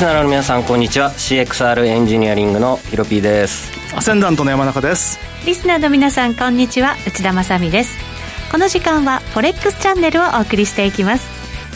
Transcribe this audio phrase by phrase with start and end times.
[0.00, 1.10] リスナーの皆さんこんにちは。
[1.10, 3.70] CXR エンジニアリングのヒロピーです。
[3.94, 5.20] アセンダントの山中です。
[5.44, 6.96] リスナーの皆さんこんにちは。
[7.06, 7.98] 内田まさです。
[8.50, 11.28] この時間はフォレックスチャンネルをお送りしていきます。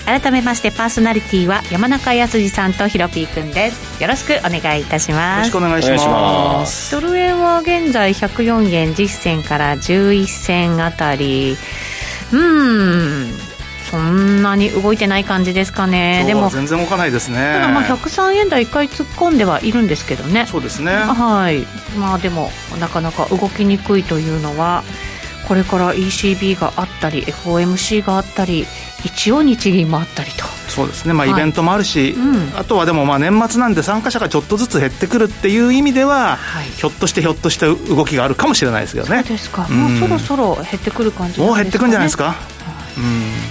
[0.06, 4.02] 改めましてパーソナリティは山中康さんとヒロピーくんです。
[4.02, 5.38] よろしくお願いいたします。
[5.40, 6.92] よろしくお願いします。
[6.92, 11.58] ドル円は現在104円実銭から11銭あたり。
[12.32, 13.53] うん
[13.94, 16.24] そんなに動いてない感じですかね。
[16.26, 17.36] でも全然動かないですね。
[17.54, 20.46] ただまあ103円台1回突っ込んではいるんですけどね。
[20.50, 20.92] そうですね。
[20.92, 21.64] はい。
[21.96, 24.82] まあでもなかなか動きにくいというのは
[25.46, 28.66] これから ECB があったり FOMC があったり
[29.04, 30.44] 一応日銀もあったりと。
[30.68, 39.22] そうですね、まあ、イベントもあるし、うん、あとはでもまあ年末なんで参加者がちょっとずつ減ってくるっていう意味では、はい、ひょっとしてひょっとした動きがあるかもしれないですよね。
[39.22, 42.34] そうですか、うん、もうそろそろ減ってくる感じ、ね、もう減ってくるんじゃないですか？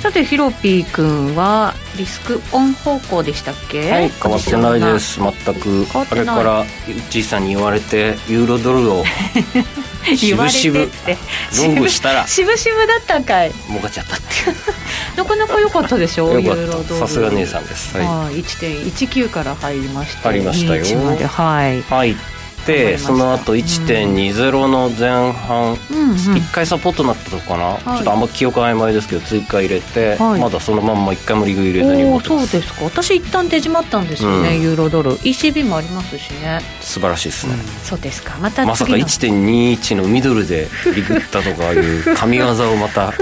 [0.02, 3.89] さてヒロピー君はリスクオン方向でしたっけ？
[3.91, 5.19] はい変わってないです。
[5.19, 5.86] 全く。
[5.94, 6.66] あれから
[7.09, 9.03] じいさんに言われてユーロドルを
[10.16, 10.89] しぶしぶ
[11.58, 13.52] ロングしたらしぶしぶだったんかい。
[13.69, 14.55] もがちゃったっていう。
[15.16, 16.31] なかなか良かったでしょ？
[16.39, 16.99] ユーロドル。
[16.99, 17.95] さすが姉さんです。
[17.97, 20.83] はい、はい、1.19から入りました入りましたよ。
[21.27, 22.14] はい、はい。
[22.16, 22.19] て
[22.97, 32.86] その後1.20の前半、1回サポートになったとこかな、ちょっとあんま記憶曖昧ですけど追加入れて、まだそのまんま1回もリグ入れずに動いてそうですか。
[32.86, 35.17] 私一旦手締まったんですよね、ユーロドル。
[35.17, 36.61] ECB もありますしね。
[36.81, 38.38] 素晴らしいですね、そうですか。
[38.39, 43.14] またまさか1.21のミドルでリグったとかいう神業をまた。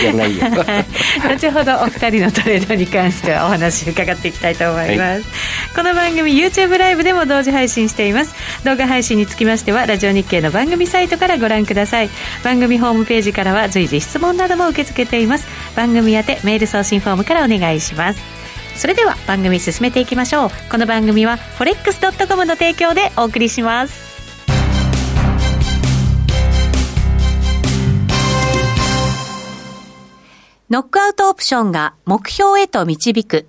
[0.00, 0.38] じゃない。
[0.38, 0.44] よ
[1.28, 5.22] 後ほどお二人のトレードに関してはお話伺っていきたいと思います、はい、
[5.74, 8.32] この番組 YouTube ライブでも同時配信しています。
[8.64, 12.08] 動画配信につきましてはラジオ日経の番組サイトからご覧ください。
[12.44, 15.48] 番組ホームページからは随時質問なども受け付けています。
[15.74, 18.20] 番組宛てメール送信フォームからお願いします。
[18.76, 20.50] それでは番組進めていきましょう。
[20.70, 24.08] この番組は forex.com の提供でお送りします。
[30.70, 33.48] ノックアウトオプションが目標へと導く。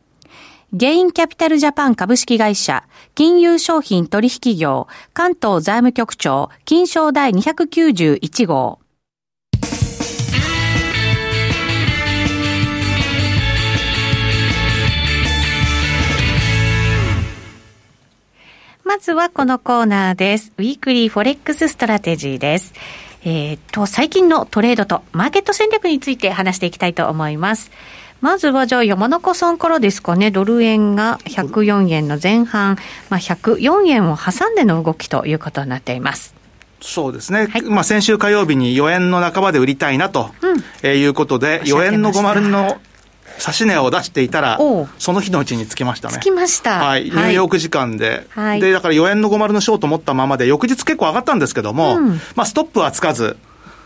[0.73, 8.79] ゲインキャピタルジャパン株式会社、金融商品取引業、関東財務局長、金商第291号。
[18.85, 20.53] まずはこのコーナーです。
[20.57, 22.73] Weekly Forex Strategy です。
[23.25, 27.71] えっ、と、最近のトレードとマーケット戦略について話していきたいと思います。
[28.21, 32.77] まずはじゃあ山中さんからですかね、ドル円が104円の前半、
[33.09, 36.35] まあ、104円を挟んでの動きということになっています。
[36.81, 42.79] そうですね、はい、まあ、先週火曜日に4円の半ばで売りたいなと、うん、いうことで、4円の50の
[43.39, 44.59] 指値を出していたら、
[44.97, 46.15] その日のうちにつきましたね。
[46.15, 46.83] つきました。
[46.83, 47.05] はい。
[47.05, 48.27] ニューヨーク時間で。
[48.29, 53.37] はい、で、だから4円の50のショート持ったままで、翌日結構上がったんですけども、うん、まあ、ストップはつかず、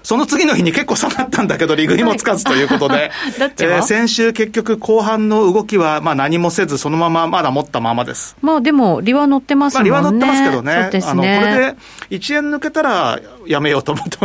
[0.05, 8.37] その次の日に結構下がったんだけど、利食いもつかずということで、 はい、えー、先週結局後半の動きはまあ何もせず、そのまままだ持ったままです。
[8.39, 9.89] まあでも、利は乗ってますもんね。
[9.89, 10.89] まあ利は乗ってますけどね。
[10.91, 11.75] ねあの、これで
[12.11, 14.19] 1円抜けたらやめようと思って。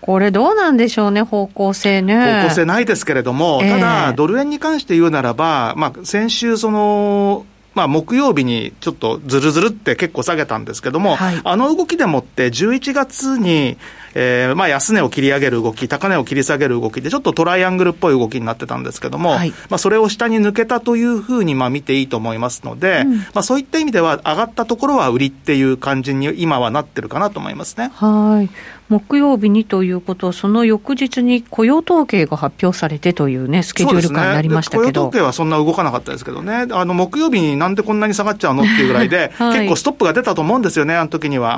[0.00, 2.42] これどうなんでしょうね、方向性ね。
[2.42, 13.76] 方向性ないですけれども、えー、ただ、ドル円に関して言うならば、まあ、先週、その、まあ、木曜日にちょっとずるずるって結構下げたんですけども、はい、あの動きでもって11月に、
[14.14, 27.90] えー、まあ安値を切り上げる動き、高値を切り下げる動きで、ちょっとトライアングルっぽい動きになってたんですけども、はい、まあそれを下に抜けたというふうにまあ見ていいと思いますので、うん、まあそういった意味では、上がったところは売りっていう感じに今はなってるかなと思いますね。
[27.94, 28.50] はい。
[28.88, 41.54] 木曜日にということは、その翌日に雇用統計が発表されてというね、スケジュール感になりましたけど、ね、雇用統計はそんな動かなかったですけどね、あの木曜日になんでこんなに下がっちゃうのっていうぐらいで、 はい、結構ストップが出たと思うんですよね、あの時には。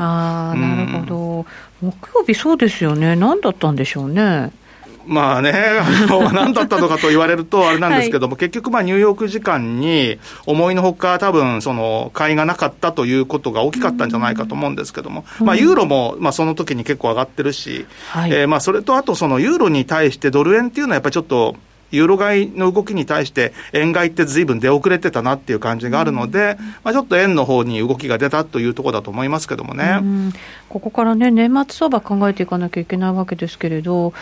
[0.53, 1.47] あなるほど、
[1.83, 4.53] 木曜日、そうですよね、なんだったんでしょうね。
[5.07, 21.55] まあね、あの、何だったのかと言われるとあれなんですけども、はい、結局まあニューヨーク時間に思いのほか多分その買いがなかったということが大きかったんじゃないかと思うんですけども、うん、まあユーロもまあその時に結構上がってるし、はい、えー、まあそれとあとそのユーロに対してドル円っていうのはやっぱりちょっと
[21.91, 30.33] ユーロ買いの動きに対して、円買いってずいぶん出遅れてたなっていう感じがあるので、うん、まあ、ちょっと円の方に動きが出たというところだと思いますけどもね、うん、
[30.69, 34.13] ここからね、年末相場考えていかなきゃいけないわけですけれど、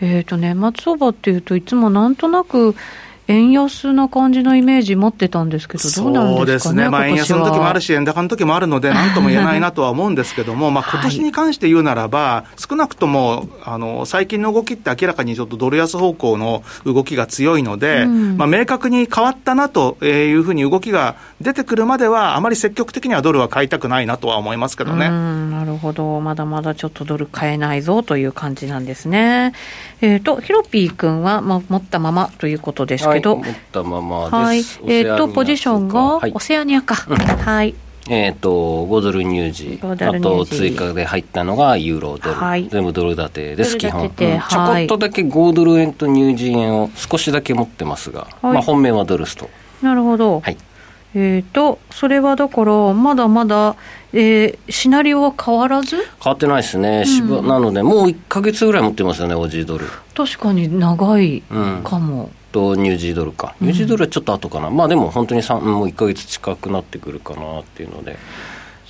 [0.00, 2.74] えー、と年末相場っていうと、いつもなんとなく、
[3.26, 25.08] 円安な感じのイメージ持ってたんですけど、どうなんですかね、そうですね、まあ、円安の時もあるし、円高の時もあるので、なんとも言えないなとは思うんですけども、まあ今年に関して言うならば、はい、少なくともあの最近の動きって明らかにちょっとドル安方向の動きが強いので、うん、まあ、明確に変わったなというふうに動きが出てくるまでは、あまり積極的にはドルは買いたくないなとは思いますけどね。
[25.08, 29.52] なるほど、まだまだちょっとドル買えないぞという感じなんですね。
[30.00, 34.58] えっ、ー、と、ヒロピー君は、まあ、持ったままということですけど、はい、持ったままはい。
[34.58, 36.94] えっ、ー、と、ポジションが、オセアニアか。
[36.94, 37.74] はい。
[38.08, 38.50] えっ、ー、と、
[38.86, 49.48] 5ドル入時、あと追加で入ったのがユーロドル、はい、全部ドル建てです、基本、うん、ちょこっとだけ5ドル円とニュージー円を少しだけ持ってますが、はい、まあ本命はドルスと。
[49.80, 50.40] なるほど。
[50.40, 50.58] はい。
[51.14, 53.76] えっ、ー、と、それはだから、まだまだ、
[54.12, 55.96] えー、シナリオは変わらず？
[55.96, 59.86] 変わってないですね、うん、なので、もう1か月ぐらい持ってますよね、オジードル。
[60.14, 61.42] 確かに長い
[61.84, 62.24] かも。
[62.24, 68.16] うんとニュージードルか、ニュージードルはちょっと後かな、まあでも本当にもう1か月近くなってくるかなっていうので。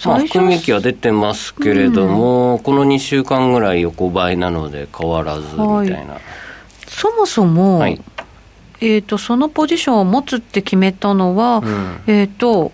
[0.05, 6.20] まあ、含み益は出てますけれども、うん、この2週間ぐらい横ばいなので変わらずみたいな、はい、
[6.88, 8.02] そもそも、はい、
[8.81, 12.72] えーと、そのポジションを持つって決めたのは、うん、えっ、ー、と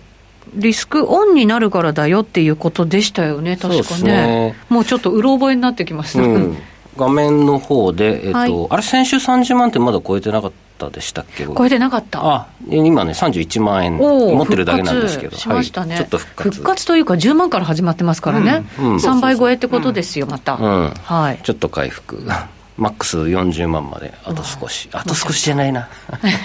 [0.55, 4.03] リスクオンになるからだよっていうことでしたよね、確かね。
[4.03, 4.55] ね。
[4.67, 6.57] もうちょっとうろ覚えになってきました、うん、
[6.97, 10.70] 画面の方で、えーと、はい、あれ、先週30万点まだ超えてなかった？
[10.89, 12.19] でしたっけ超えてなかった？
[12.23, 13.97] あ今ね、31万円。
[13.97, 16.49] 持ってるだけなんですけど、しましたね、はい、ちょっと復活。
[16.57, 18.85] 復活というか、10万から始まってますからね、うん。
[18.85, 22.23] うん、3倍超えってことですよ、また、うん、はい、ちょっと回復。
[22.77, 25.87] マックス40万まであと少し、あと少しじゃないな。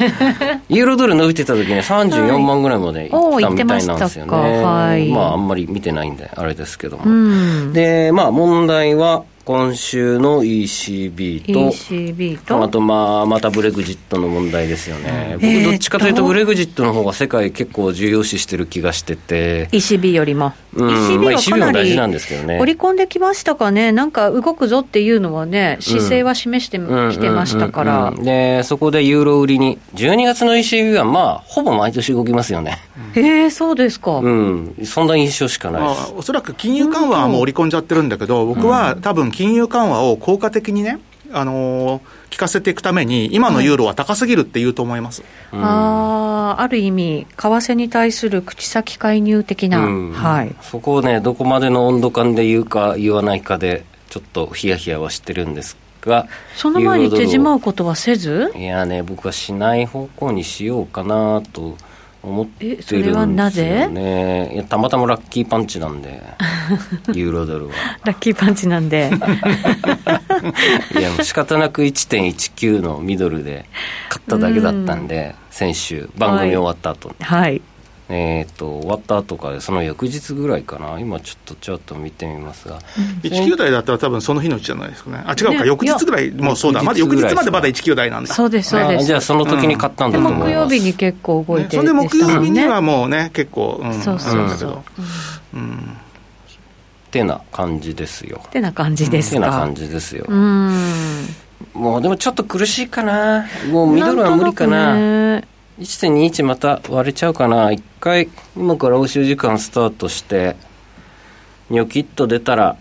[0.68, 12.64] ユーロドル伸びてた時ね34万ぐらいまでいったみたいなんですよね、はい、まああんまり見てないんであれですけども、うん、でまあ問題は今週の ECB と、ECB と。
[12.64, 32.80] あとまあまたブレグジットの問題ですよね、僕、どっちかというと、ブレグジットの方が世界結構重要視してる気がしてて、 ECB よりも、うん、ECB はかなり織り込んできましたかね、なんか動くぞっていうのはね、姿勢は示してきてましたから、でそこでユーロ売りに、12月の ECB はまあ、ほぼ毎年動きますよね。
[33.14, 34.18] へえ、そうですか。
[34.18, 36.14] うん、そんな印象しかないです。
[36.16, 40.98] おそらく金融緩和はもう織り込んじゃってるんだけど、僕は多分金融緩和を効果的にね、
[41.30, 58.50] あのー、聞かせていくために、今のユーロは高すぎるって言うと思います、はい、あある意味、為替に対する口先介入的な、うん、はい、そこをね、どこまでの温度感で言うか言わないかで、ちょっとヒヤヒヤはしてるんですが、その前に手締まうことはせず？
[58.56, 61.76] いやね、僕はしない方向にしようかなと。
[62.26, 63.88] 思ってるんですよ、ね、それはなぜ？
[64.52, 66.22] いやたまたまラッキーパンチなんで。
[67.14, 67.74] ユーロドルは。
[68.04, 69.10] ラッキーパンチなんで。
[70.98, 73.66] いやもう仕方なく1.19のミドルで
[74.08, 76.10] 買っただけだったんで先週。
[76.18, 77.14] 番組終わった後。
[77.20, 77.62] はい、はい
[78.08, 81.00] えーと、終わった後からその翌日ぐらいかな。
[81.00, 85.24] 今ちょっとチャート見てみますが、うん、19台だったら多分その日のうちじゃないですかね。
[85.26, 86.82] あ違うか、ね、翌日ぐらいもうそうだ。
[86.82, 94.82] まだ翌日までまだ19台なんだそうですそうです、じゃあその時に買ったんだと思います、木曜日に結構動いて、ね、それで木曜日にはもうね結構、うん、そうそうそう、
[95.54, 98.40] うん、ってな感じですよ。
[98.46, 100.26] ってな感じですか、てな感じですよ。
[100.28, 101.26] うん。
[101.72, 103.46] もうでもちょっと苦しいかな。
[103.70, 105.42] もうミドルは無理かな
[105.78, 110.56] 1.21また割れちゃうかな一回今から欧州時間スタートして
[111.68, 112.76] ニョキッと出たら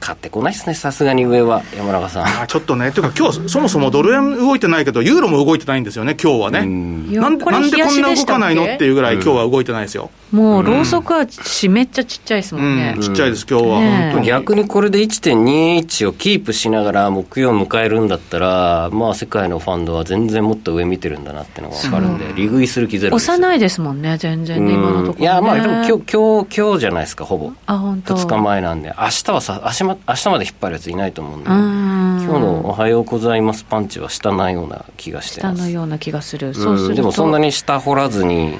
[0.00, 2.42] 買ってこないですね、さすがに上は、山中さん。
[2.42, 6.60] あちょっとね、というか、今日そもそもドル円動いてないけど、ユーロも動いてないんですよね、今日はね。
[6.64, 10.10] んなんでなんでこんな動かないのっていうぐらい、今日は動いてないですよ。
[10.32, 12.96] もう、ろうそくはちめっちゃちっちゃいですもんね。
[13.00, 14.26] ちっちゃいです、今日は、本当に。
[14.26, 27.52] 逆にこれで1.21をキープしながら、木曜を迎えるんだったら、まあ、世界のファンドは全然もっと上見てるんだなっていうのが分かるんで、利食いする気ゼロ幼いですもんね、全然ね、今のところ、いや、まあ、でも今日、今日、今日じゃないですか、ほぼ。
[27.66, 28.14] あ、本当。
[28.14, 35.56] 2日前なんで、明日はさ、明日ま明日まで引っ張るやついないと思うんで、今日のおはようございますパンチは下なような気がしてます。
[35.56, 36.52] 下のような気がする。
[36.52, 38.58] そうするでもそんなに下掘らずに、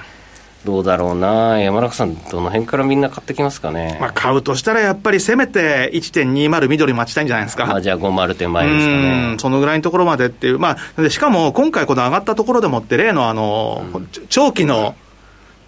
[0.68, 3.96] どうだろうな、山中さん、どの辺からみんな買ってきますかね。
[4.02, 7.64] まあ、買うとしたら、やっぱりせめて1.20緑待ちたいんじゃないですか。
[7.64, 9.36] まあ、じゃあ50手前ですかね。
[9.38, 14.94] そのぐらいのところまでっていう、まあ、でしかも今回、この上がったところでもって、例のあの、うん、長期の、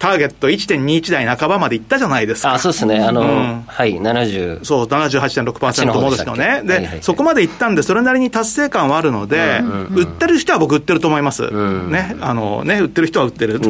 [0.01, 2.55] ターゲット1.21台半ばまでいったじゃないですか。
[2.55, 3.01] あ、そうですね。
[3.01, 4.65] あの、うん、はい、70。
[4.65, 6.63] そう、78.6%戻しのね。
[6.65, 11.43] で、はいはい、そこまでいったんで、それなりに達成感はあるので、うんうんうん、売ってる人は僕売ってると思います。
[11.43, 12.15] うん、ね。
[12.19, 13.59] あのね、売ってる人は売ってる。
[13.59, 13.69] で、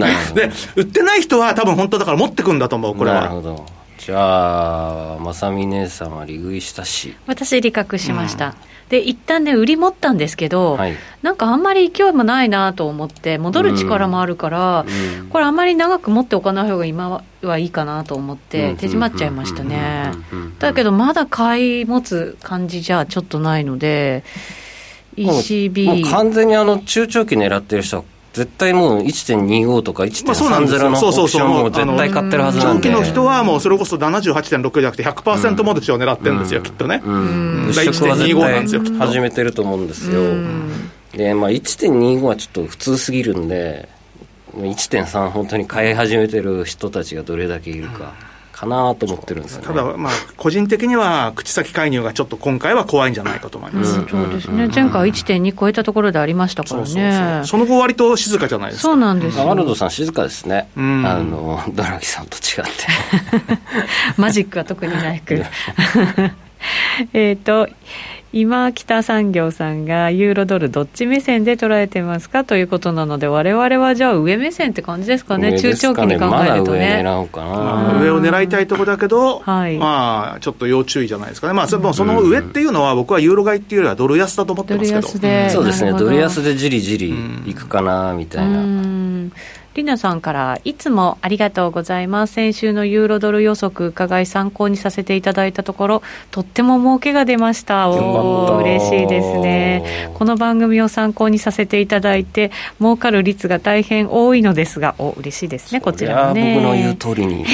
[0.77, 3.21] 売ってない人は多分本当だから持ってくんだと思う、これは。
[3.23, 3.65] なるほど。
[3.97, 7.13] じゃあ、まさみ姉さんは利食いしたし。
[7.27, 8.45] 私、利確しました。
[8.45, 14.85] うんで一旦ね売り持ったんですけど、はい、なんかあんまり勢いもないなと思って戻る力もあるから、
[15.21, 20.11] うん、これあんまり長く持っておかない方が今はいいかなと思って手締まっちゃいましたね。
[20.59, 24.25] だけどまだ買い持つ感じじゃちょっとないので
[25.15, 37.01] ECB 完全にあの中長期狙ってる人は絶対もう1.25とか1.30のオプションも絶対買ってるはずなんで、長期の人はもうそれこそ78.6じゃなくて100%モデルを狙ってるんですよ、きっとね。
[37.03, 40.21] うん、1.25なんですよ、始めてると思うんですよ。
[41.13, 43.89] で、まあ1.25はちょっと普通すぎるんで、
[44.55, 48.13] 1.3本当に買い始めてる人たちがどれだけいるか。
[48.61, 57.45] かなと思ってるんです、ね、ただ、まあ、個人的には口先介入がちょっと今回は怖いんじゃないかと思います、うん、そうですね、前回1.2超えたところでありましたからね、そうそうそう。
[57.47, 62.71] その後、割と静かじゃないですか、そうなんですワルドさん、静かですね、あのドラギさんと違って。
[64.17, 65.43] マジックは特になく。
[67.13, 67.67] えっと
[68.33, 81.53] 今北産業さんがユーロドルどっち目線で捉えてますかということなので我々はじゃあ上目線って感じですかね、ね、中長期に考えるとね、ま、上を狙いたいところだけど、はい、まあちょっと要注意じゃないですかね。
[81.53, 85.91] まあその上っていうのは僕はユーロ買いっていうよりはドル安だと思ってますけど、ドル安で、そうですね。
[85.91, 87.13] ドル安でじりじり
[87.45, 88.61] いくかなみたいな。
[89.75, 92.33] りなさんからいつもありがとうございます。
[92.33, 97.89] 先週のユーロドル予測伺い参考にさせていただいたところとっても儲けが出ました。
[97.89, 100.11] おお嬉しいですね。
[100.13, 105.79] この番組を参考にさせていただいて儲かる率が大変多いのですがお嬉しいですね。
[105.79, 106.55] こちらね。
[106.55, 107.45] 僕の言う通りに。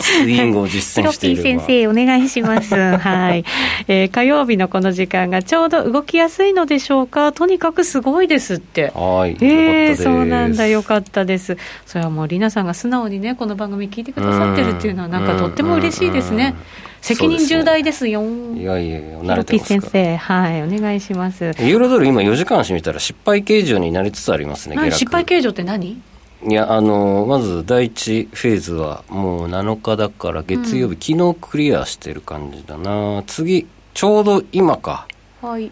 [0.00, 2.74] スイングを実践している先生お願いします。
[2.74, 3.44] はい、
[3.86, 7.32] えー、火曜日のこの時間がちょうど動きやすいのでしょうか？
[7.32, 8.92] とにかくすごいですって。
[8.94, 9.36] はい。
[9.40, 16.54] えー、そうなんだよかったですそれはもうりなさんが素直にねこの番組聞いてくださってるっていうのはなんかとっても嬉しいですね
[17.00, 18.22] 責任重大ですよ。
[18.22, 21.44] いやいやいや、慣れてます先生、はい、お願いします。
[21.44, 26.00] ユーロドル今4時間足見たら失敗形状になりつつありますね、失敗形状って何？
[26.46, 33.22] いや、あの、まず第一フェーズはもう7日だから月曜日、うん、昨日クリアしてる感じだな。
[33.26, 35.06] 次、ちょうど今か。
[35.42, 35.70] はい。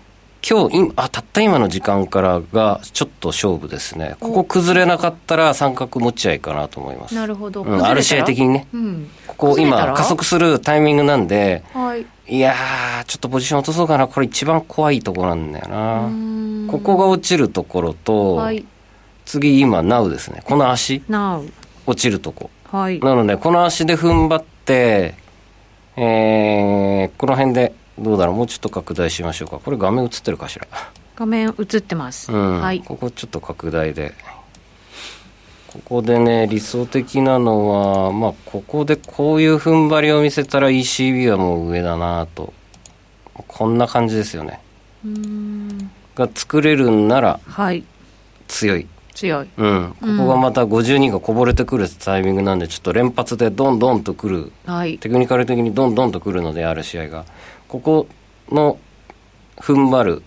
[0.48, 4.16] 今日今あたった今の時間からがちょっと勝負ですね。
[4.18, 7.14] ここ崩れなかったら三角持ち合いかなと思います。
[7.14, 12.54] なるほど、うん、ある試合的にね、うん、ここ今加速するタイミングなんで、はい、いや
[13.06, 14.08] ちょっとポジション落とそうかな。
[14.08, 16.10] これ一番怖いところなんだよな。
[16.72, 18.66] ここが落ちるところと、はい、
[19.24, 20.42] 次今ナウですね。
[20.44, 21.02] この足？
[21.86, 25.14] 落ちるとこ、はい、なのでこの足で踏ん張って
[25.94, 28.36] えー、この辺でどうだろう？
[28.36, 29.58] もうちょっと拡大しましょうか。
[29.58, 30.66] これ画面映ってるかしら？
[31.16, 32.80] 画面映ってます、うん、はい。
[32.80, 34.14] ここちょっと拡大で。
[35.68, 37.68] ここでね理想的なの
[38.06, 42.52] はまあここでこういう踏ん張りを見せたら ECB はもう上だなと。
[43.34, 44.60] こんな感じですよね。
[46.14, 47.40] が作れるんなら
[48.46, 57.24] 強い、強い、うん、ここがまた52がこぼれてくるタイミングなんでちょっと連発でどんどんとくる、はい、テクニカル的にどんどんとくるのである試合が
[57.72, 58.06] ここ
[58.50, 58.78] の
[59.56, 60.22] 踏ん張る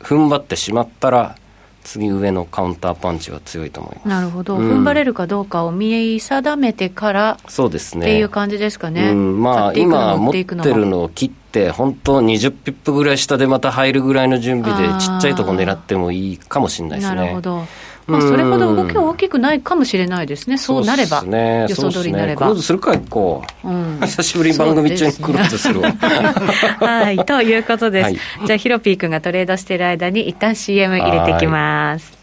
[0.00, 1.34] 踏ん張ってしまったら
[1.82, 4.08] 次上のカウンターパンチは強いと思います。
[4.08, 8.04] なるほど、うん、踏ん張れるかどうかを見定めてからそうですね。
[8.04, 17.16] っていう感じですかね、うん、まあ今持ってるのを切って本当20ピップぐらい下でまた入るぐらいの準備でちっちゃいとこ狙ってもいいかもしれないですね。
[17.16, 17.64] なるほど
[18.10, 22.40] まあ、それほど動きは大きくないかもしれないですね、そうなれば、ね、予想通りになれば。
[22.40, 25.92] クローズするか、一個、うん、久しぶりに番組中にクローズするわ。
[25.92, 28.04] はい、ということです。
[28.04, 32.18] はい、じゃあ、ヒロピー君がトレードしている間に、一旦 CM 入れてきます。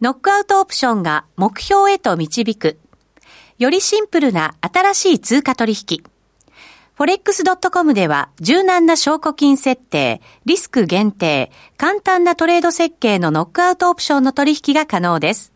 [0.00, 2.78] ノックアウトオプションが目標へと導く。
[3.58, 6.13] よりシンプルな新しい通貨取引。
[6.96, 15.52] forex.com では柔軟な証拠金設定、リスク限定、簡単なトレード設計のノックアウトオプションの取引が可能です。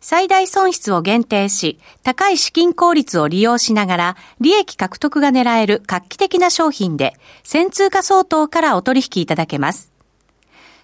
[0.00, 9.90] 最大損失を限定し、高い資金効率を利用しながら、利益獲得が狙える画期的な商品で、先通貨相当からお取引いただけます。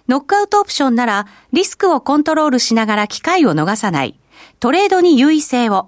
[0.09, 4.19] ノックアウトオプションなら、リスクをコントロールしながら機会を逃さない、
[4.59, 5.87] トレードに優位性を、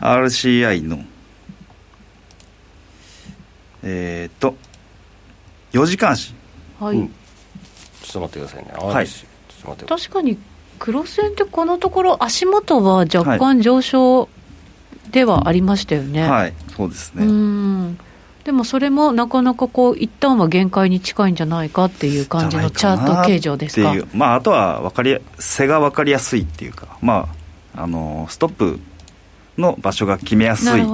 [0.00, 1.04] RCI の
[3.82, 4.56] えっ、ー、と
[5.72, 6.34] 4時間足。
[6.80, 8.72] はい、うん、ちょっと待ってくださいね。
[8.72, 9.06] はい、
[9.86, 10.38] 確かに
[10.78, 14.28] 黒線ってこのところ、足元は若干上昇
[15.10, 16.22] ではありましたよね。
[16.22, 17.96] はい、はい、そうですね。
[18.44, 23.94] でもそれもなかなかこう一旦は限界に近いんじゃないかっていう感じのチャート形状ですか？
[24.12, 27.28] まああとは分かり背が分かりやすいっていうか、ま
[27.74, 28.78] ああのストップ
[29.58, 30.86] の場所が決めやすいっ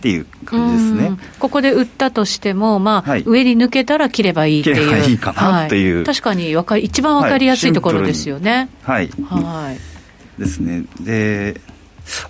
[0.00, 1.18] ていう感じですね。
[1.38, 4.76] ここで売ったとしても、まあ、はい、上に抜けたら切ればいいっていう。
[4.76, 5.96] 切ればいいかなっていう。
[5.96, 8.68] はい、確かにわか一番わかりやすいところですよね。
[8.82, 9.08] はい。
[9.28, 10.40] はい。
[10.40, 10.84] ですね。
[11.00, 11.60] で、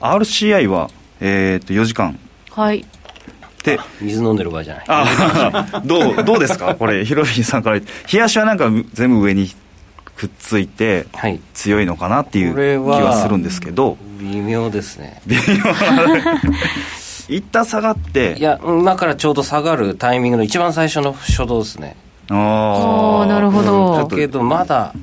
[0.01, 0.91] RCI は、
[1.21, 2.19] えっ、ー、と、4時間。
[2.51, 2.85] はい。
[3.65, 4.85] で、水飲んでる場合じゃない。
[4.89, 6.75] あ どう、どうですか？
[6.75, 7.79] これ、ヒロミさんから。
[7.79, 9.51] 冷やしはなんか全部上に
[10.17, 11.07] くっついて
[11.55, 15.21] 強いのかなっていう気はするんですけど、微妙ですね。
[15.27, 15.43] 微妙。
[17.29, 18.37] 一旦下がって。
[18.39, 21.97] いや今からちょうど下がるタイミングの一番最初の初動ですね。
[22.31, 24.95] ああなるほど、だけどまだ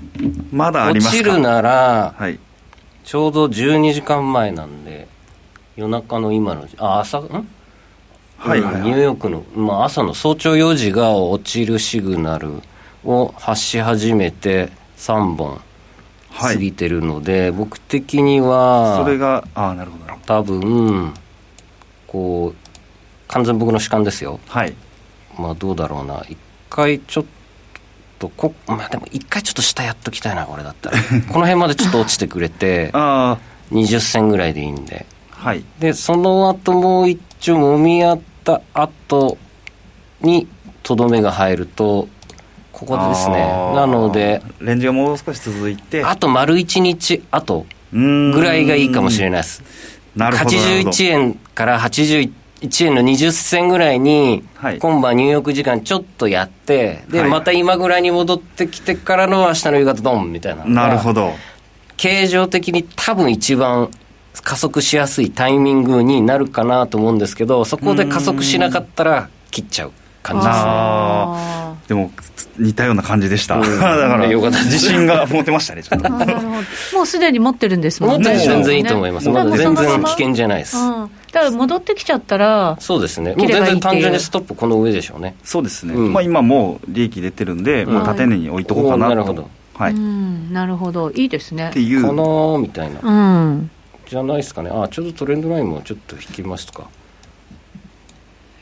[0.52, 2.40] まだあります落ちるなら、はい、
[3.04, 5.08] ちょうど12時間前なんで
[5.76, 7.48] 夜中の今のあ朝ん？
[8.38, 12.62] はい、はい、ニューヨークの、まあ、朝の早朝4時が落ちるシグナル
[13.04, 15.60] を発し始めて3本
[16.38, 20.10] 過ぎてるので、はい、僕的にはそれがあなるほど。
[20.26, 21.14] 多分
[22.06, 22.70] こう
[23.28, 24.40] 完全僕の主観ですよ。
[24.48, 24.76] はい。
[25.38, 26.24] まあどうだろうな。
[26.30, 26.38] 一
[26.70, 27.26] 回ちょっ
[28.20, 30.98] とこまあでも一回ちょっと下やっときたいなこれだったら。
[31.32, 33.38] この辺までちょっと落ちてくれて あ
[33.72, 35.06] 20銭ぐらいでいいんで。
[35.32, 39.38] はい、でその後もう一丁揉み合った後
[40.22, 40.48] に
[40.84, 42.10] とどめが入ると
[42.72, 43.36] ここですね。
[43.76, 46.04] なのでレンジがもう少し続いて。
[46.04, 49.64] あと丸1日あとぐらいがいいかもしれないです。
[50.16, 52.32] なるほど81円から81
[52.86, 60.66] 円の20銭ぐらいに、はい、今晩入浴時間ちょっとやって、で、はい、また今ぐらいに戻ってきてからの明日の夕方ドンみたいな。
[60.66, 61.34] なるほど。
[61.98, 63.92] 形状的に多分一番
[64.42, 71.70] 加速しやすいタイミングになるかなと思うんですけど、そこで加速しなかったら切っちゃう感じですね。
[71.88, 72.12] でも
[72.60, 76.10] 似たような感じでした、うん、 だから自信が持てましたねちょっと。
[76.10, 78.38] もうすでに持ってるんですもんね。
[78.38, 83.34] 全然いいと思います、まだ全然危険じゃないです、うん、だから戻ってきちゃったらそうですね。
[83.36, 85.36] もう全然単純にストップこの上でしょうね。
[85.44, 89.50] そうですね、うん、まあ、今もう利益出てるんで、もう縦値に置いとこうかなと、なるほど。
[89.76, 91.10] はい、なるほど。
[91.12, 91.70] いいですね。
[91.70, 92.02] っていう。
[92.02, 92.24] かな
[92.60, 93.72] みたいな、うん、
[94.08, 94.70] じゃないですかね。
[94.70, 96.88] あちょっとトレンドラインもちょっと引きますか。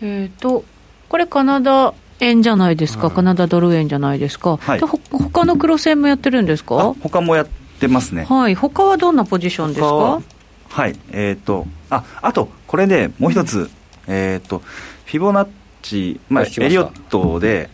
[0.01, 0.63] えっ、ー、と
[1.09, 6.95] これカナダ円じゃないですか、カナダドル円じゃないですか、はい、ほ他の黒線もやってるんですか？
[7.01, 7.47] 他もやっ
[7.79, 8.25] てますね。
[8.25, 10.21] はい、他はどんなポジションですか？
[10.69, 13.69] はい、えっ、ー、と、あ、あと、これでもう一つ、
[14.07, 14.59] えっ、ー、と、
[15.05, 15.47] フィボナッ
[15.81, 17.69] チ、まあ、エリオットで、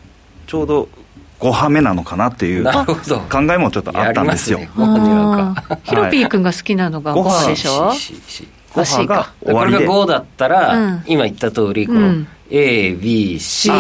[0.46, 0.90] ちょうど
[1.40, 2.72] 5波目なのかなっていう考
[3.52, 4.60] えもちょっとあったんですよ。
[4.60, 4.70] すね、
[5.84, 7.90] ヒロピー君が好きなのが5波でしょ、
[8.74, 9.78] 5波が終わりで。
[9.78, 13.72] これが5だったら、うん、今言った通り、この、うん A、B、C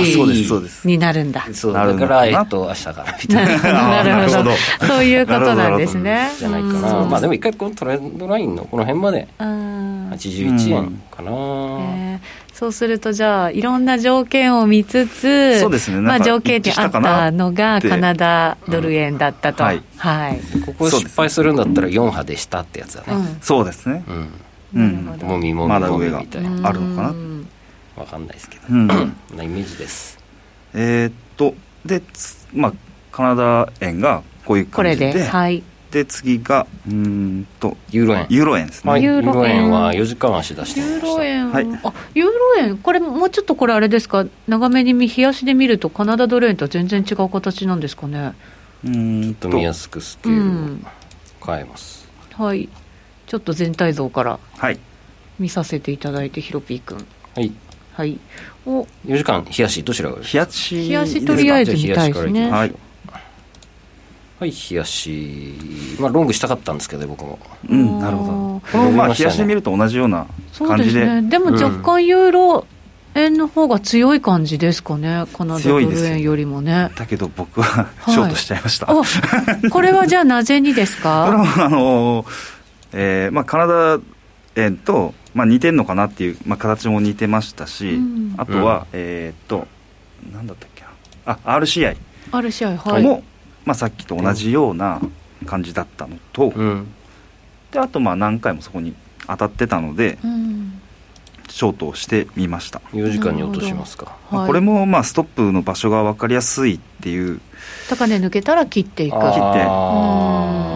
[0.83, 1.45] になるんだ。
[1.53, 1.93] そうだ。
[1.93, 3.17] から、えっと、明日から。
[3.21, 4.03] みたいな。
[4.03, 4.51] なるほど。
[4.87, 6.31] そういうことなんですね。
[6.39, 7.05] じゃないかな。
[7.05, 11.31] まあでも一回このトレンドラインのこの辺まで、81円かな。
[12.51, 24.03] そうすると、じゃあ、いろんな条件を見つつ、そうですね、まあ、条件にあったのが、カナダドル円だったと、はい、はい、ここ失敗するんだったら、4波でしたってやつだね、そうですね、
[24.73, 27.32] うん、もみもみもみみたいな、あるのかな。
[27.95, 28.95] わかんないですけど、うん、な
[29.43, 30.19] イメージです。
[30.73, 31.53] えー、っと
[31.85, 32.01] で
[32.53, 32.73] まあ
[33.11, 35.11] カナダ円がこういう感じで。
[35.11, 35.63] これではい。
[35.91, 38.25] で次がうんとユーロ円。
[38.27, 39.69] ユーロ円ですね、はい、ユーロ円。
[39.69, 42.77] は4時間足出してユーロ円、はい、あユーロ円。
[42.79, 44.25] これもうちょっとこれあれですか？
[44.47, 48.33] 長めに冷やしで見るとカナダドル円とは全然違う形なんですかね？
[48.83, 49.49] うんと。
[49.49, 50.77] 見やすくスケールを
[51.45, 52.67] 変えます、うん、はい。
[53.27, 54.39] ちょっと全体像から
[55.37, 57.51] 見させていただいて、ヒロピー君はい
[57.93, 58.19] はい。
[58.65, 58.81] お。
[59.05, 60.17] 4時間冷やしどちらが？
[60.17, 62.49] 冷やし冷やしとりあえず見たいですね。
[62.49, 62.73] はい。
[64.39, 65.53] はい冷やし
[65.99, 67.39] まあロングしたかったんですけど僕も。
[67.69, 68.31] うんなるほど。
[68.71, 70.25] このまあ冷やしで見ると同じような
[70.57, 71.01] 感じで。
[71.01, 72.65] で,、ね、でも若干ユーロ
[73.15, 76.89] 円の方が強い感じですかね、カナダドル円よりもね。
[76.95, 79.03] だけど僕はショートしちゃいました、は
[79.63, 81.25] い、これはじゃあなぜにですか？
[81.29, 82.25] これはあの、
[82.91, 83.99] えーまあ、カナダ
[84.55, 89.67] 円とまあ、似てんのかなっていう、まあ、形も似てましたし、うん、あとは、うん、えっと
[90.31, 90.89] なんだったっけな。
[91.25, 91.97] あ RCI
[92.31, 93.03] RCI はい。
[93.03, 93.23] も、
[93.65, 95.01] まあ、さっきと同じような
[95.45, 96.87] 感じだったのと、うん、
[97.71, 98.93] であとまあ何回もそこに
[99.27, 100.17] 当たってたので、
[101.49, 102.79] ショートをしてみました。
[102.91, 107.39] 4時間に落としますか、まあ、これもまあストップの場所が分かりやすいっていう。
[107.89, 109.59] 高値抜けたら切っていく切って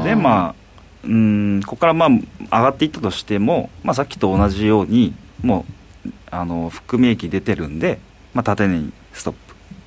[0.09, 0.66] でまあ
[1.03, 2.17] うんここからまあ上
[2.49, 5.65] がっていったとしても、まあ、さっきと同じようにも
[6.05, 7.99] うあの含み益出てるんで、
[8.33, 9.39] まあ、縦にストップ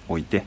[0.09, 0.43] 置いてっ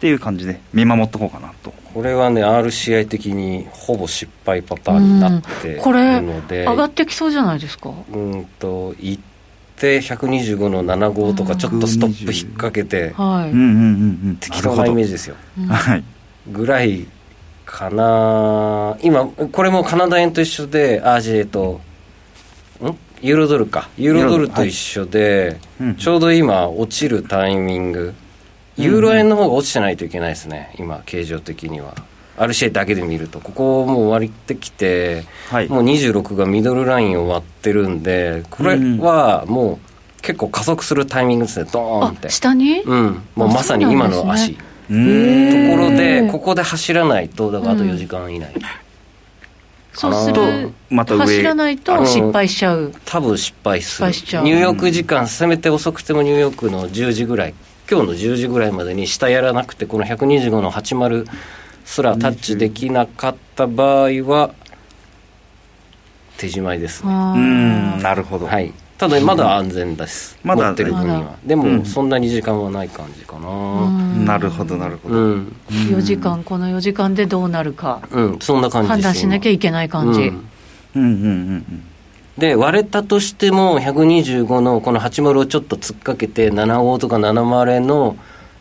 [0.00, 1.72] ていう感じで見守っとこうかなと。
[1.94, 5.82] これはね RCI 的にほぼ失敗パターンになってる
[6.22, 7.92] ので上がってきそうじゃないですか？
[8.12, 9.22] うんと行っ
[9.76, 15.36] て125の75とかちょっとストップ引っ掛けて、はい、適当なイメージですよ、
[15.68, 16.04] はい、
[16.48, 17.06] ぐらい
[17.70, 18.96] かな。
[19.02, 21.82] 今これもカナダ円と一緒でアジエと
[22.82, 22.96] ん？
[23.20, 23.90] ユーロドルか。
[23.98, 28.14] ユーロドルと一緒で、はい、ちょうど今落ちるタイミング。
[28.78, 30.74] ユーロ円の方が落ちてないといけないですね。
[30.78, 31.94] 今形状的には。
[32.38, 33.40] RCA だけで見ると。
[33.40, 39.80] ここもう割ってきて、はい、もう26がミドルラインを割ってるんでこれはも
[40.18, 41.68] う結構加速するタイミングですね。
[41.72, 42.30] ドーンって。
[42.30, 42.80] 下に？
[42.80, 43.22] うん。
[43.34, 44.56] もうまさに今の足、
[44.88, 48.62] ところでここで走らないとだからあと4時間以内、うん、
[49.92, 52.92] そうするまた走らないと失敗しちゃう。
[53.04, 54.42] 多分失敗する。
[54.42, 57.54] 入浴時間せめて遅くても入浴の10時ぐらい
[57.90, 61.26] 今日の10時ぐらいまでに下やらなくてこの125の80
[61.84, 64.54] すらタッチできなかった場合は
[66.36, 67.12] 手締まいですね。
[67.12, 68.46] うんなるほど。
[68.46, 71.36] はいただまだ安全です、まだ持ってる分には。
[71.46, 73.88] でも、そんなに時間はない感じかな。
[74.26, 81.84] なるほどなるほど、うん、4時間この4時間でどうなるか、うん、そんな感じ判断しなきゃいけない感じ、うん、うんうんうんうん
[82.38, 88.16] で、割れたとしても、125のこの80をちょっと突っかけて、75とか70の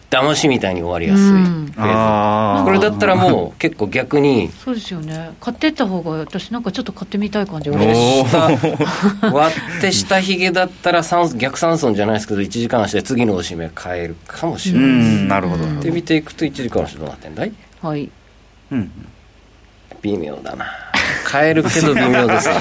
[0.10, 5.32] 騙しみたいに終わりやすい、うん、これだったらもう結構逆にそうですよね。
[5.42, 7.78] 買ってった方が私なんかちょっと買ってみたい感じが。
[7.78, 11.04] 割 って下ひげだったら
[11.36, 14.98] 逆三損じゃないですけど1時間足で次のおしめ変えるかもしれない。
[14.98, 15.66] ですなるほど。
[15.82, 17.52] で見ていくと1時間足どうなってんだい？
[17.82, 18.10] はい。
[18.72, 18.92] うん。
[20.02, 20.66] 微妙だな
[21.30, 22.56] 変えるけど微妙ですね。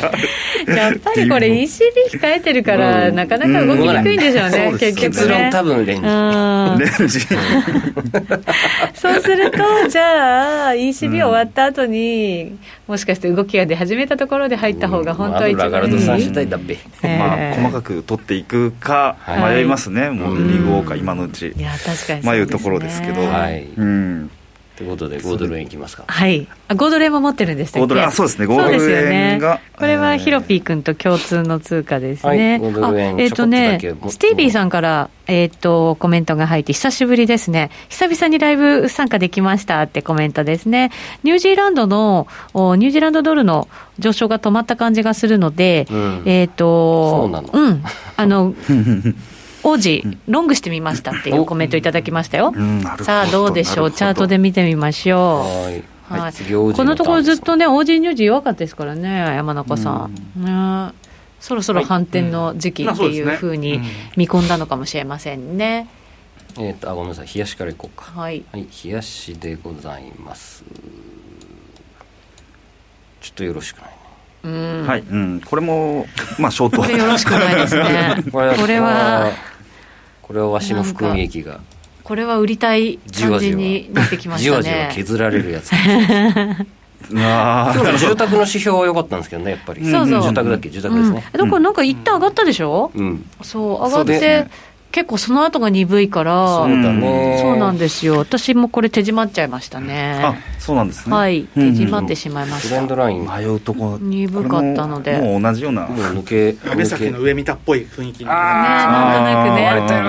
[0.77, 6.03] やっぱりこれ ECB 控えてるから、なかなか動きにくいんでしょうね、結局、ね、結論多分レン
[6.77, 6.99] ジ。
[6.99, 7.21] レンジ。
[8.95, 12.57] そうするとじゃあ ECB 終わった後に、
[12.89, 15.69] もしかして動きが出始めたところで入った方が本当は一番いい、
[17.19, 21.53] まあ、細かく取っていくか迷いますね、もうリーグウォーカー今のうち。
[21.57, 24.31] いや確かに、迷うところですけど、はい、うん
[24.77, 26.05] ということで、5ドル円いきますか？
[26.07, 26.47] はい。
[26.69, 29.55] あ、5ドル円も持ってるんでしたっけ ?5 ドル、あ、そうですね、5ドル円が。
[29.55, 32.59] ね、これはヒロピー君と共通の通貨ですね。
[32.61, 33.19] はい、5ドル円。
[33.19, 37.71] えっ、ー、とね、スティービーさんから、えっ、ー、と、コメントが入って、久しぶりですね。
[37.89, 40.91] 久々にライブ参加できましたってコメントですね。
[41.23, 47.49] ニュージーランドの、ニュージーランドドルの上昇が止まった感じがするので、うん、えっ、ー、と、そうなの？
[47.51, 47.83] うん。
[48.17, 48.55] あの、
[49.63, 52.53] 王子、ロングしてみましたっていうコメントいただきましたよ。
[53.03, 55.65] さあ、どうでしょう、チャートで見てみましょう。
[55.65, 55.83] はい、
[56.23, 56.33] はい、
[56.75, 60.15] このところずっとね、王子乳児弱かったですからね、山中さん。
[60.37, 60.93] ね、
[61.41, 63.81] そろそろ反転の時期っていうふうに
[64.17, 65.89] 見込んだのかもしれませんね。
[66.59, 68.05] えっ、と、あ、ごめんなさい、冷やしからいこうか。
[68.19, 68.45] はい。
[68.53, 70.65] はい、冷やしでございます。
[73.21, 74.06] ちょっとよろしくないうん、
[74.43, 76.07] はい、うん、これも、
[76.39, 76.83] まあ、ショート。
[76.83, 78.25] これよろしくないですね。
[78.31, 79.31] これは。
[80.23, 81.61] これはわしの含み益が。
[82.03, 84.63] これは売りたい感じになってきましたね。
[84.63, 85.73] じわじわ削られるやつ。
[87.15, 89.85] あ住宅の指標は良かったんですけどねやっぱり。
[89.85, 90.23] そうそう。
[90.23, 90.71] 住宅だっけ？
[90.71, 94.47] 住宅ですね、うん、だからなんか一旦上がったでしょ、うん、そう上がって
[94.97, 97.39] 結構その後が鈍いからそうだね。
[97.43, 98.17] そうなんですよ。
[98.17, 100.23] 私もこれ手締まっちゃいましたね。
[100.25, 101.15] あそうなんですね。
[101.15, 101.43] はい。
[101.53, 103.27] 手締まってしまいました、トレンドライン。
[103.29, 103.99] 迷うとこ。
[104.01, 105.19] 鈍かったので。
[105.19, 105.83] もう同じような。
[105.83, 110.01] もう抜け目先の上見たっぽい雰囲気になねなんとな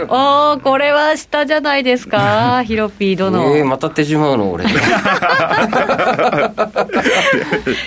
[0.00, 0.06] くね。
[0.08, 2.64] おおこれは下じゃないですか？
[2.66, 4.64] ヒロピーどのえー、また手締まうの俺。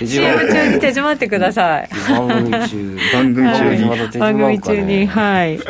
[0.06, 1.88] CM 中に手締まってください。
[2.08, 2.98] 番組中。
[3.12, 4.18] 番組中に。
[4.18, 5.60] 番組中にはい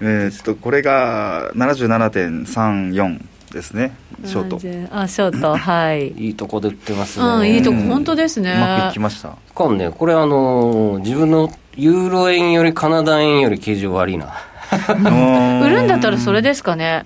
[0.00, 3.20] えー、っとこれが77.34
[3.52, 3.96] ですね。
[4.24, 4.96] ショート。
[4.96, 5.56] あショート。
[5.56, 6.08] はい。
[6.12, 8.52] いいとこで売ってますね、うん、いいとこ本当ですね。
[8.52, 9.36] うまくいきました。
[9.54, 14.34] かんねこれあのー、自分のユーロ円よりカナダ円より形状悪いな。
[15.62, 17.04] 売るんだったらそれですかね。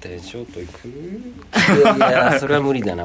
[0.00, 0.88] でショートいく？
[1.96, 3.04] いやそれは無理だな。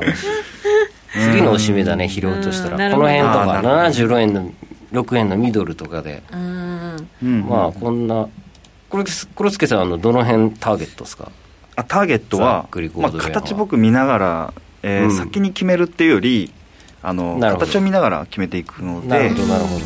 [1.13, 2.91] 次のおしめだね拾うとしたら。
[2.91, 4.51] この辺とか76円の
[4.93, 6.23] 6円のミドルとかで。
[6.31, 8.27] まあこんな
[8.89, 9.03] これ
[9.35, 11.31] 黒助さんのどの辺ターゲットですか？
[11.75, 16.51] あターゲットは、まあ、形僕見ながら、えー、うん、先に決めるっていうより
[17.03, 19.29] あの形を見ながら決めていくので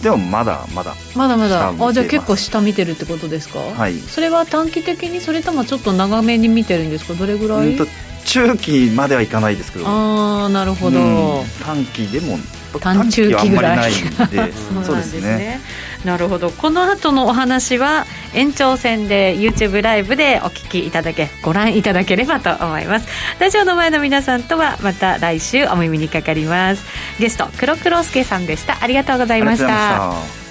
[0.02, 1.70] でもまだまだまだまだ。
[1.70, 3.60] あじゃあ結構下見てるってことですか？
[3.60, 3.98] はい。
[3.98, 5.20] それは短期的に？
[5.20, 7.14] それともちょっと長めに見てるんですか？
[7.14, 7.88] どれぐらい、うん、
[8.26, 9.86] 中期まではいかないですけど。
[9.88, 12.38] ああなるほど、うん、短期でも
[12.80, 13.92] 短中期ぐらい。
[14.84, 15.60] そうですね。
[16.06, 16.50] なるほど。
[16.50, 23.08] この後のお話は延長戦で YouTube ライブでお聞きいただけご覧いただければと思います。
[23.40, 26.84] ラジオの前の皆さんとはまた来週お耳にかかります。
[27.20, 28.78] ゲスト黒黒助さんでした。
[28.82, 30.42] ありがとうございました。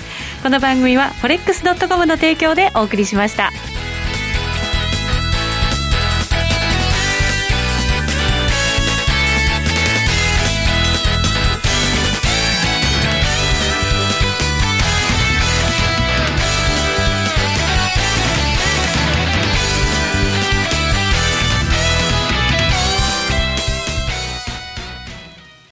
[0.42, 3.50] この番組は forex.com の提供でお送りしました